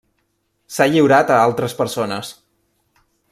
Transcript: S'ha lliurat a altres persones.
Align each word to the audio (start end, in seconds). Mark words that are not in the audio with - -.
S'ha 0.77 0.87
lliurat 0.93 1.33
a 1.35 1.37
altres 1.43 1.77
persones. 1.83 2.33